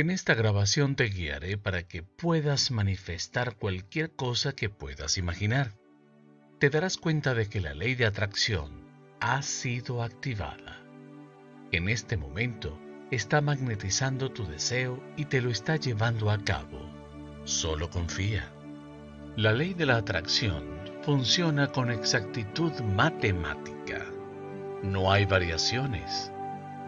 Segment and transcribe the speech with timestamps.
[0.00, 5.74] En esta grabación te guiaré para que puedas manifestar cualquier cosa que puedas imaginar.
[6.58, 8.88] Te darás cuenta de que la ley de atracción
[9.20, 10.80] ha sido activada.
[11.70, 16.80] En este momento está magnetizando tu deseo y te lo está llevando a cabo.
[17.44, 18.50] Solo confía.
[19.36, 20.64] La ley de la atracción
[21.02, 24.06] funciona con exactitud matemática.
[24.82, 26.32] No hay variaciones.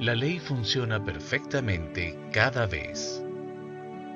[0.00, 3.20] La ley funciona perfectamente cada vez.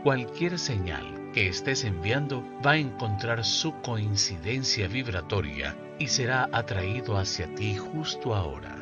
[0.05, 7.53] Cualquier señal que estés enviando va a encontrar su coincidencia vibratoria y será atraído hacia
[7.57, 8.77] ti justo ahora.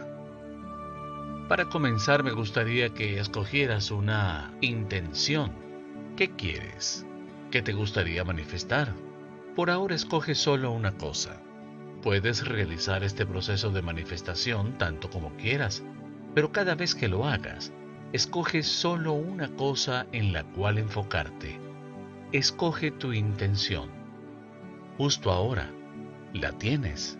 [1.48, 5.52] Para comenzar me gustaría que escogieras una intención.
[6.18, 7.06] ¿Qué quieres?
[7.50, 8.92] ¿Qué te gustaría manifestar?
[9.56, 11.40] Por ahora escoge solo una cosa.
[12.02, 15.82] Puedes realizar este proceso de manifestación tanto como quieras,
[16.34, 17.72] pero cada vez que lo hagas,
[18.12, 21.60] escoge solo una cosa en la cual enfocarte.
[22.32, 23.90] Escoge tu intención.
[24.96, 25.70] Justo ahora,
[26.32, 27.18] ¿la tienes?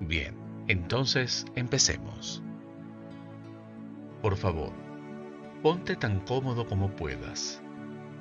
[0.00, 0.34] Bien,
[0.68, 2.42] entonces empecemos.
[4.20, 4.72] Por favor,
[5.62, 7.62] ponte tan cómodo como puedas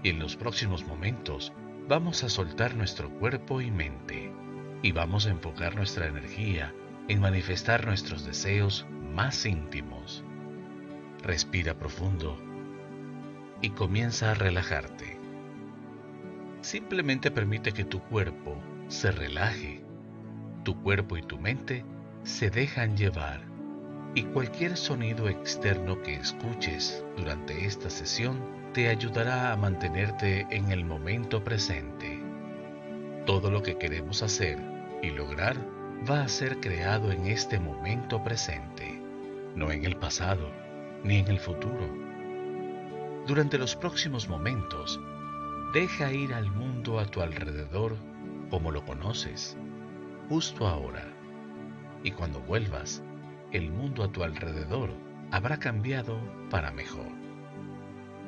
[0.04, 1.54] y en los próximos momentos
[1.88, 4.32] vamos a soltar nuestro cuerpo y mente
[4.82, 6.74] y vamos a enfocar nuestra energía
[7.08, 10.24] en manifestar nuestros deseos más íntimos.
[11.22, 12.38] Respira profundo
[13.62, 15.18] y comienza a relajarte.
[16.62, 19.84] Simplemente permite que tu cuerpo se relaje.
[20.64, 21.86] Tu cuerpo y tu mente
[22.24, 23.52] se dejan llevar
[24.14, 28.40] y cualquier sonido externo que escuches durante esta sesión
[28.74, 32.22] te ayudará a mantenerte en el momento presente.
[33.26, 34.58] Todo lo que queremos hacer
[35.02, 35.56] y lograr
[36.10, 39.01] va a ser creado en este momento presente,
[39.56, 40.52] no en el pasado
[41.04, 41.90] ni en el futuro.
[43.28, 45.00] Durante los próximos momentos,
[45.74, 47.96] deja ir al mundo a tu alrededor
[48.50, 49.58] como lo conoces,
[50.30, 51.06] justo ahora.
[52.04, 53.04] Y cuando vuelvas,
[53.52, 54.92] el mundo a tu alrededor
[55.32, 56.20] habrá cambiado
[56.50, 57.12] para mejor.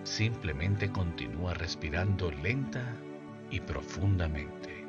[0.03, 2.95] Simplemente continúa respirando lenta
[3.49, 4.85] y profundamente.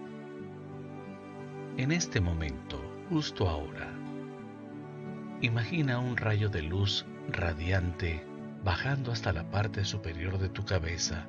[1.77, 2.81] En este momento,
[3.11, 3.94] justo ahora,
[5.45, 8.25] imagina un rayo de luz radiante
[8.63, 11.27] bajando hasta la parte superior de tu cabeza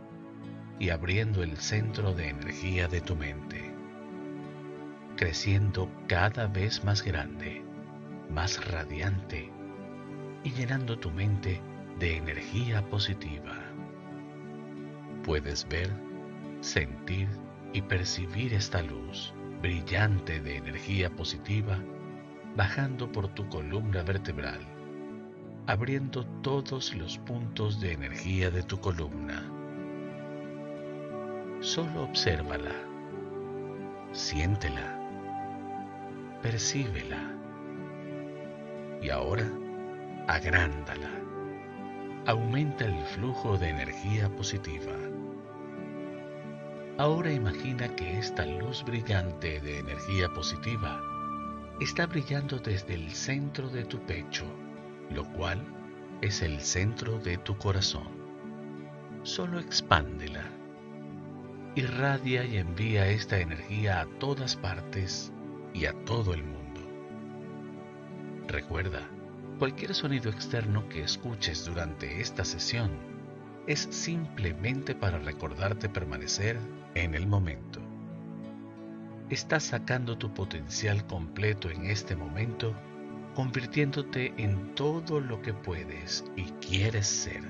[0.79, 3.73] y abriendo el centro de energía de tu mente,
[5.17, 7.65] creciendo cada vez más grande
[8.29, 9.51] más radiante
[10.43, 11.61] y llenando tu mente
[11.99, 13.57] de energía positiva.
[15.23, 15.89] Puedes ver,
[16.61, 17.27] sentir
[17.73, 21.79] y percibir esta luz brillante de energía positiva
[22.55, 24.59] bajando por tu columna vertebral,
[25.67, 29.43] abriendo todos los puntos de energía de tu columna.
[31.59, 32.71] Solo obsérvala,
[34.13, 34.97] siéntela,
[36.41, 37.33] percíbela
[39.01, 39.49] y ahora
[40.27, 41.09] agrándala.
[42.27, 44.93] Aumenta el flujo de energía positiva.
[46.97, 51.14] Ahora imagina que esta luz brillante de energía positiva
[51.79, 54.45] está brillando desde el centro de tu pecho,
[55.09, 55.61] lo cual
[56.21, 58.07] es el centro de tu corazón.
[59.23, 60.43] Solo expándela.
[61.75, 65.33] Irradia y envía esta energía a todas partes
[65.73, 66.81] y a todo el mundo.
[68.47, 69.01] Recuerda,
[69.59, 72.91] cualquier sonido externo que escuches durante esta sesión
[73.67, 76.57] es simplemente para recordarte permanecer
[76.93, 77.84] en el momento.
[79.31, 82.75] Estás sacando tu potencial completo en este momento,
[83.33, 87.41] convirtiéndote en todo lo que puedes y quieres ser.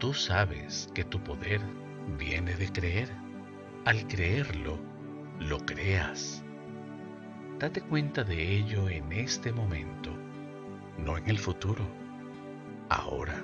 [0.00, 1.60] Tú sabes que tu poder
[2.18, 3.10] viene de creer.
[3.84, 4.80] Al creerlo,
[5.38, 6.42] lo creas.
[7.60, 10.10] Date cuenta de ello en este momento,
[10.98, 11.86] no en el futuro,
[12.88, 13.40] ahora.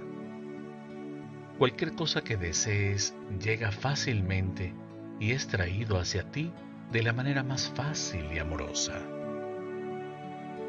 [1.56, 4.74] Cualquier cosa que desees llega fácilmente
[5.20, 6.52] y es traído hacia ti
[6.92, 8.94] de la manera más fácil y amorosa.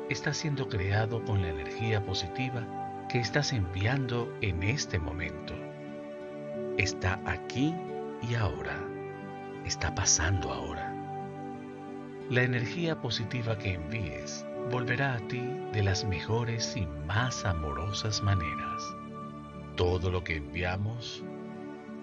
[0.09, 5.53] Está siendo creado con la energía positiva que estás enviando en este momento.
[6.77, 7.73] Está aquí
[8.21, 8.77] y ahora.
[9.65, 10.93] Está pasando ahora.
[12.29, 15.41] La energía positiva que envíes volverá a ti
[15.71, 18.83] de las mejores y más amorosas maneras.
[19.75, 21.23] Todo lo que enviamos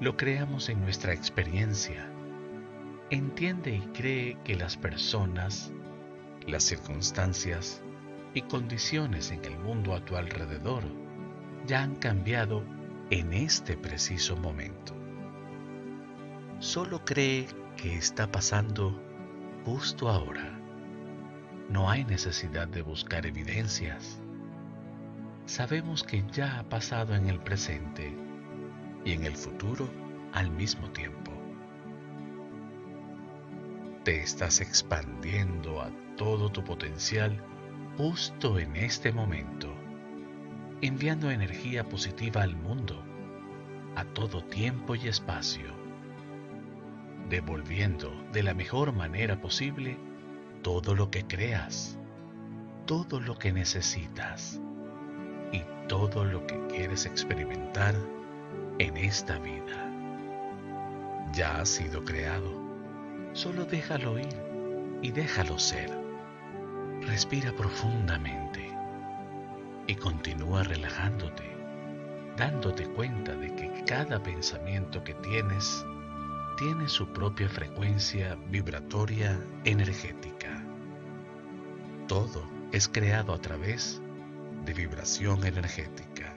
[0.00, 2.10] lo creamos en nuestra experiencia.
[3.10, 5.72] Entiende y cree que las personas,
[6.44, 7.80] las circunstancias
[8.34, 10.82] y condiciones en el mundo a tu alrededor
[11.66, 12.64] ya han cambiado
[13.10, 14.92] en este preciso momento.
[16.58, 19.00] Solo cree que está pasando
[19.64, 20.58] justo ahora.
[21.68, 24.20] No hay necesidad de buscar evidencias.
[25.44, 28.12] Sabemos que ya ha pasado en el presente
[29.04, 29.88] y en el futuro
[30.32, 31.25] al mismo tiempo.
[34.06, 37.42] Te estás expandiendo a todo tu potencial
[37.98, 39.74] justo en este momento,
[40.80, 43.02] enviando energía positiva al mundo,
[43.96, 45.74] a todo tiempo y espacio,
[47.28, 49.98] devolviendo de la mejor manera posible
[50.62, 51.98] todo lo que creas,
[52.86, 54.60] todo lo que necesitas
[55.50, 57.96] y todo lo que quieres experimentar
[58.78, 59.90] en esta vida.
[61.32, 62.65] Ya ha sido creado,
[63.36, 64.34] solo déjalo ir
[65.02, 65.90] y déjalo ser.
[67.02, 68.66] Respira profundamente
[69.86, 71.44] y continúa relajándote,
[72.36, 75.84] dándote cuenta de que cada pensamiento que tienes
[76.56, 80.64] tiene su propia frecuencia vibratoria energética.
[82.08, 82.42] Todo
[82.72, 84.00] es creado a través
[84.64, 86.34] de vibración energética.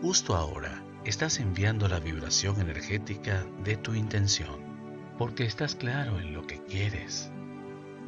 [0.00, 4.61] Justo ahora estás enviando la vibración energética de tu intención,
[5.22, 7.30] porque estás claro en lo que quieres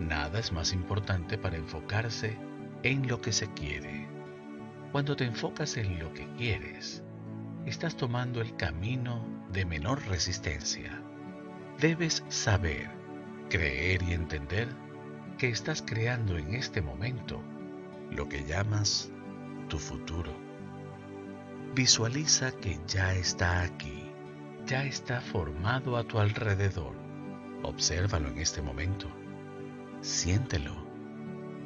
[0.01, 2.37] Nada es más importante para enfocarse
[2.83, 4.09] en lo que se quiere.
[4.91, 7.05] Cuando te enfocas en lo que quieres,
[7.67, 11.01] estás tomando el camino de menor resistencia.
[11.79, 12.91] Debes saber,
[13.49, 14.67] creer y entender
[15.39, 17.41] que estás creando en este momento
[18.11, 19.13] lo que llamas
[19.69, 20.33] tu futuro.
[21.77, 24.11] Visualiza que ya está aquí,
[24.67, 27.04] ya está formado a tu alrededor.
[27.65, 29.09] Obsérvalo en este momento
[30.05, 30.75] Siéntelo,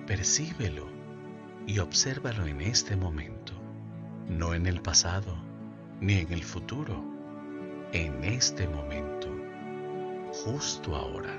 [0.07, 0.87] percíbelo
[1.67, 3.53] y obsérvalo en este momento,
[4.29, 5.37] no en el pasado
[6.01, 7.03] ni en el futuro,
[7.93, 9.27] en este momento,
[10.45, 11.35] justo ahora.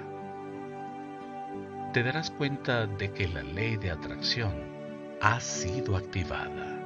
[1.94, 4.54] Te darás cuenta de que la ley de atracción
[5.22, 6.84] ha sido activada.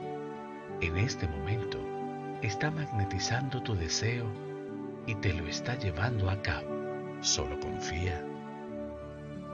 [0.80, 1.80] En este momento
[2.44, 4.28] está magnetizando tu deseo
[5.08, 6.73] y te lo está llevando a cabo.
[7.24, 8.24] Solo confía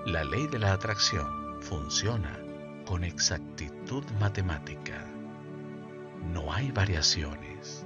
[0.06, 2.39] la ley de la atracción funciona
[2.86, 5.06] con exactitud matemática.
[6.33, 7.86] No hay variaciones.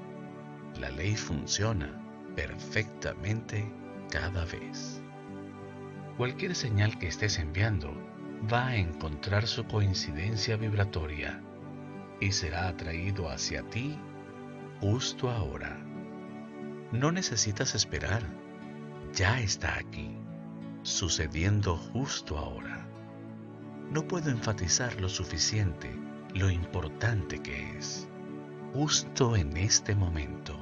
[0.80, 2.02] La ley funciona
[2.36, 3.70] perfectamente
[4.12, 5.02] cada vez.
[6.16, 7.92] Cualquier señal que estés enviando
[8.50, 11.42] va a encontrar su coincidencia vibratoria
[12.22, 14.00] y será atraído hacia ti
[14.80, 15.78] justo ahora.
[16.92, 18.22] No necesitas esperar,
[19.13, 20.18] ya está aquí
[20.83, 22.86] sucediendo justo ahora.
[23.89, 25.89] No puedo enfatizar lo suficiente
[26.33, 28.07] lo importante que es.
[28.74, 30.57] Justo en este momento,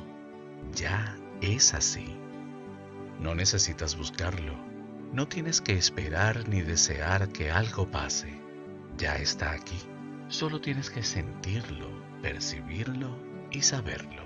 [0.73, 2.05] ya es así.
[3.19, 4.53] No necesitas buscarlo.
[5.13, 8.39] No tienes que esperar ni desear que algo pase.
[8.97, 9.79] Ya está aquí.
[10.27, 11.89] Solo tienes que sentirlo,
[12.21, 13.17] percibirlo
[13.49, 14.23] y saberlo.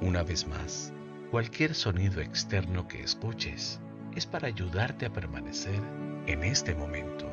[0.00, 0.92] Una vez más,
[1.30, 3.80] cualquier sonido externo que escuches
[4.14, 5.80] es para ayudarte a permanecer
[6.26, 7.26] en este momento.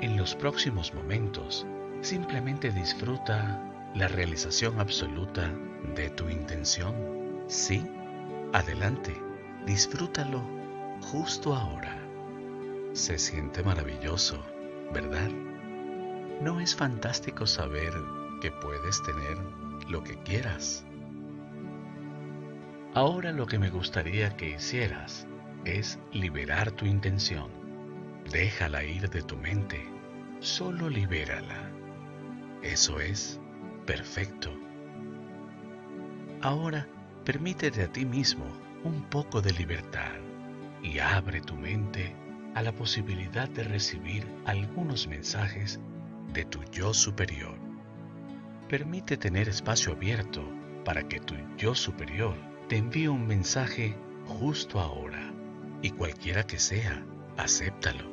[0.00, 1.66] En los próximos momentos,
[2.00, 3.62] simplemente disfruta
[3.94, 5.52] la realización absoluta
[5.94, 6.94] de tu intención.
[7.46, 7.86] Sí,
[8.52, 9.14] adelante,
[9.66, 10.42] disfrútalo
[11.00, 11.96] justo ahora.
[12.92, 14.42] Se siente maravilloso,
[14.92, 15.30] ¿verdad?
[16.40, 17.92] ¿No es fantástico saber
[18.40, 19.38] que puedes tener
[19.88, 20.84] lo que quieras?
[22.92, 25.24] Ahora lo que me gustaría que hicieras
[25.64, 27.48] es liberar tu intención.
[28.32, 29.88] Déjala ir de tu mente,
[30.40, 31.70] solo libérala.
[32.62, 33.40] Eso es
[33.86, 34.52] perfecto.
[36.42, 36.88] Ahora
[37.24, 38.46] permítete a ti mismo
[38.82, 40.18] un poco de libertad
[40.82, 42.16] y abre tu mente
[42.56, 45.78] a la posibilidad de recibir algunos mensajes
[46.32, 47.54] de tu yo superior.
[48.68, 50.42] Permite tener espacio abierto
[50.84, 53.96] para que tu yo superior te envíe un mensaje
[54.26, 55.32] justo ahora
[55.82, 57.04] y cualquiera que sea,
[57.36, 58.08] acéptalo.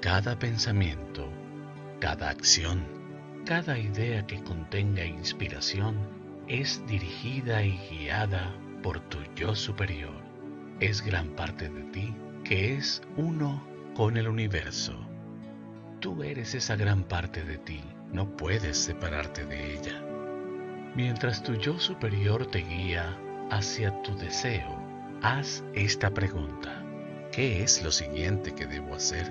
[0.00, 1.28] Cada pensamiento,
[2.00, 2.82] cada acción,
[3.44, 5.98] cada idea que contenga inspiración
[6.48, 10.16] es dirigida y guiada por tu yo superior.
[10.80, 13.62] Es gran parte de ti que es uno
[13.94, 14.98] con el universo.
[16.00, 20.02] Tú eres esa gran parte de ti, no puedes separarte de ella.
[20.96, 23.18] Mientras tu yo superior te guía
[23.50, 24.76] hacia tu deseo,
[25.22, 26.82] haz esta pregunta.
[27.32, 29.30] ¿Qué es lo siguiente que debo hacer?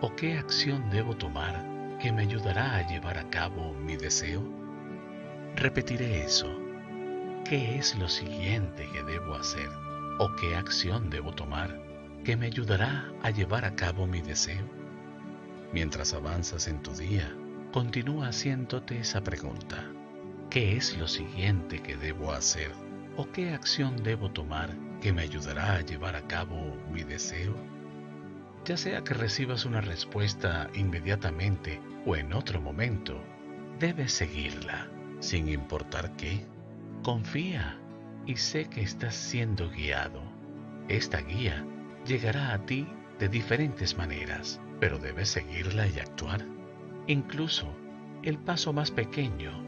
[0.00, 1.64] ¿O qué acción debo tomar
[2.00, 4.42] que me ayudará a llevar a cabo mi deseo?
[5.56, 6.68] Repetiré eso.
[7.48, 9.70] ¿qué es lo siguiente que debo hacer
[10.18, 11.80] o qué acción debo tomar
[12.22, 14.68] que me ayudará a llevar a cabo mi deseo?
[15.72, 17.34] Mientras avanzas en tu día,
[17.72, 19.82] continúa haciéndote esa pregunta.
[20.50, 22.70] ¿Qué es lo siguiente que debo hacer
[23.18, 24.70] o qué acción debo tomar
[25.00, 27.52] que me ayudará a llevar a cabo mi deseo?
[28.64, 33.20] Ya sea que recibas una respuesta inmediatamente o en otro momento,
[33.80, 34.86] debes seguirla,
[35.18, 36.46] sin importar qué.
[37.02, 37.76] Confía
[38.24, 40.22] y sé que estás siendo guiado.
[40.86, 41.66] Esta guía
[42.06, 42.86] llegará a ti
[43.18, 46.46] de diferentes maneras, pero debes seguirla y actuar.
[47.08, 47.66] Incluso
[48.22, 49.60] el paso más pequeño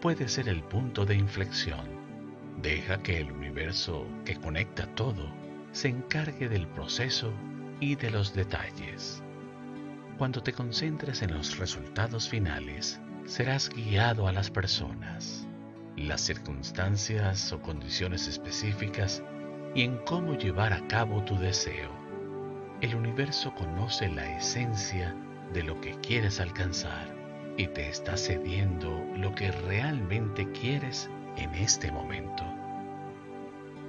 [0.00, 1.93] puede ser el punto de inflexión.
[2.62, 5.32] Deja que el universo que conecta todo
[5.72, 7.32] se encargue del proceso
[7.80, 9.22] y de los detalles.
[10.18, 15.48] Cuando te concentres en los resultados finales, serás guiado a las personas,
[15.96, 19.22] las circunstancias o condiciones específicas
[19.74, 21.90] y en cómo llevar a cabo tu deseo.
[22.80, 25.16] El universo conoce la esencia
[25.52, 27.12] de lo que quieres alcanzar
[27.56, 32.44] y te está cediendo lo que realmente quieres en este momento.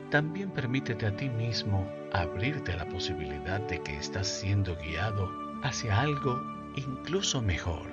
[0.09, 5.29] También permítete a ti mismo abrirte a la posibilidad de que estás siendo guiado
[5.63, 6.41] hacia algo
[6.75, 7.87] incluso mejor.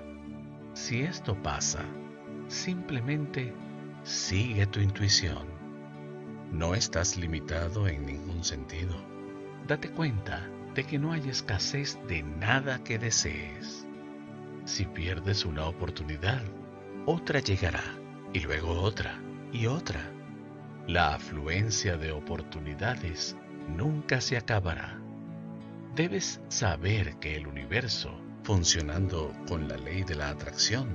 [0.75, 1.85] Si esto pasa,
[2.49, 3.53] simplemente
[4.05, 5.47] sigue tu intuición.
[6.51, 8.95] No estás limitado en ningún sentido.
[9.67, 13.87] Date cuenta de que no hay escasez de nada que desees.
[14.65, 16.43] Si pierdes una oportunidad,
[17.07, 17.83] otra llegará
[18.33, 19.19] y luego otra
[19.53, 20.11] y otra.
[20.87, 23.37] La afluencia de oportunidades
[23.69, 24.99] nunca se acabará.
[25.95, 30.89] Debes saber que el universo, funcionando con la ley de la atracción,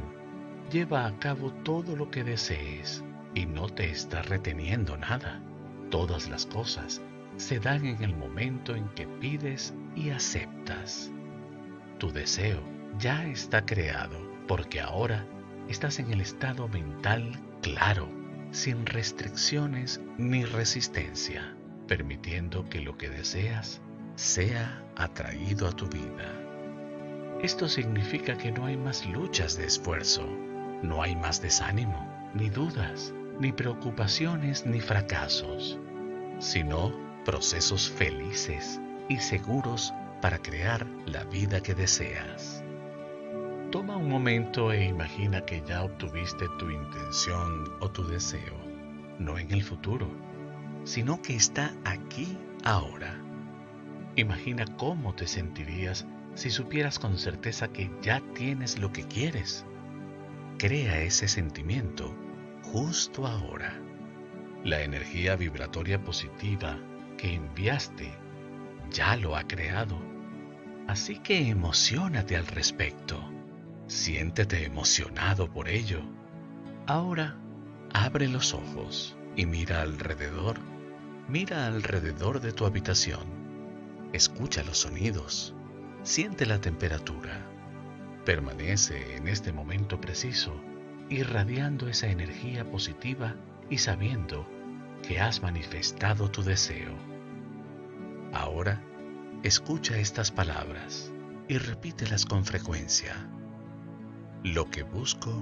[0.72, 5.42] lleva a cabo todo lo que desees y no te está reteniendo nada.
[5.90, 7.02] Todas las cosas
[7.38, 11.12] se dan en el momento en que pides y aceptas.
[12.00, 12.62] Tu deseo
[13.00, 15.26] ya está creado porque ahora
[15.70, 18.10] estás en el estado mental claro,
[18.52, 21.56] sin restricciones ni resistencia,
[21.88, 23.82] permitiendo que lo que deseas
[24.16, 26.34] sea atraído a tu vida.
[27.42, 30.28] Esto significa que no hay más luchas de esfuerzo,
[30.82, 35.78] no hay más desánimo, ni dudas, ni preocupaciones, ni fracasos,
[36.40, 36.92] sino
[37.26, 42.64] procesos felices y seguros para crear la vida que deseas.
[43.72, 48.56] Toma un momento e imagina que ya obtuviste tu intención o tu deseo,
[49.20, 50.08] no en el futuro,
[50.86, 53.20] sino que está aquí ahora.
[54.16, 59.66] Imagina cómo te sentirías si supieras con certeza que ya tienes lo que quieres.
[60.58, 62.16] Crea ese sentimiento
[62.64, 63.78] justo ahora.
[64.64, 66.80] La energía vibratoria positiva
[67.18, 68.14] que enviaste
[68.92, 70.00] ya lo ha creado.
[70.88, 73.37] Así que emocionate al respecto.
[73.88, 76.02] Siéntete emocionado por ello.
[76.88, 77.38] Ahora,
[77.94, 80.60] abre los ojos y mira alrededor.
[81.30, 83.24] Mira alrededor de tu habitación.
[84.12, 85.56] Escucha los sonidos.
[86.04, 87.46] Siente la temperatura.
[88.26, 90.54] Permanece en este momento preciso,
[91.10, 93.36] irradiando esa energía positiva
[93.70, 94.46] y sabiendo
[95.02, 96.94] que has manifestado tu deseo.
[98.34, 98.82] Ahora,
[99.44, 101.14] escucha estas palabras
[101.48, 103.30] y repítelas con frecuencia.
[104.44, 105.34] Lo que busco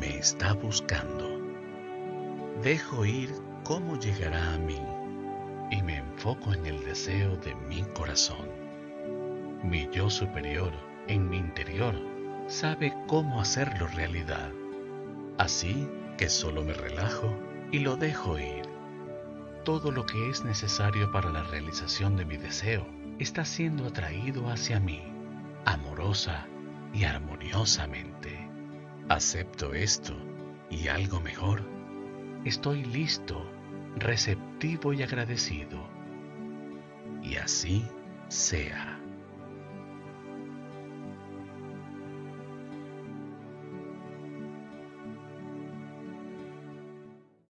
[0.00, 1.40] me está buscando.
[2.60, 3.30] Dejo ir
[3.62, 4.80] cómo llegará a mí
[5.70, 8.48] y me enfoco en el deseo de mi corazón.
[9.62, 10.72] Mi yo superior
[11.06, 11.94] en mi interior
[12.48, 14.50] sabe cómo hacerlo realidad.
[15.38, 15.88] Así
[16.18, 17.32] que solo me relajo
[17.70, 18.68] y lo dejo ir.
[19.64, 22.84] Todo lo que es necesario para la realización de mi deseo
[23.20, 25.00] está siendo atraído hacia mí,
[25.64, 26.49] amorosa
[26.92, 28.48] y armoniosamente.
[29.08, 30.14] Acepto esto
[30.70, 31.62] y algo mejor.
[32.44, 33.44] Estoy listo,
[33.96, 35.78] receptivo y agradecido.
[37.22, 37.84] Y así
[38.28, 38.89] sea.